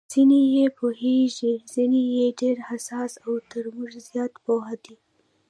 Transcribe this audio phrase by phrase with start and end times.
[0.13, 4.95] ځینې یې پوهېږي، ځینې یې ډېر حساس او تر موږ زیات پوه دي.